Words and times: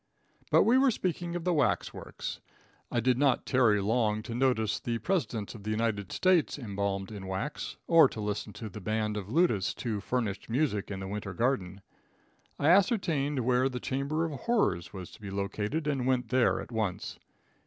But 0.49 0.63
we 0.63 0.79
were 0.79 0.89
speaking 0.89 1.35
of 1.35 1.43
the 1.43 1.53
wax 1.53 1.93
works. 1.93 2.39
I 2.91 2.99
did 2.99 3.19
not 3.19 3.45
tarry 3.45 3.79
long 3.79 4.23
to 4.23 4.33
notice 4.33 4.79
the 4.79 4.97
presidents 4.97 5.53
of 5.53 5.61
the 5.61 5.69
United 5.69 6.11
States 6.11 6.57
embalmed 6.57 7.11
in 7.11 7.27
wax, 7.27 7.77
or 7.85 8.09
to 8.09 8.19
listen 8.19 8.51
to 8.53 8.67
the 8.67 8.81
band 8.81 9.15
of 9.15 9.27
lutists 9.29 9.79
who 9.83 10.01
furnished 10.01 10.49
music 10.49 10.89
in 10.89 11.01
the 11.01 11.07
winter 11.07 11.35
garden. 11.35 11.81
I 12.57 12.69
ascertained 12.69 13.41
where 13.45 13.69
the 13.69 13.79
chamber 13.79 14.25
of 14.25 14.31
horrors 14.39 14.91
was 14.91 15.15
located, 15.21 15.85
and 15.85 16.07
went 16.07 16.29
there 16.29 16.59
at 16.59 16.71
once. 16.71 17.19